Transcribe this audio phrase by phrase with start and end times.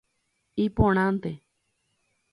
[0.63, 1.31] Iporãnte.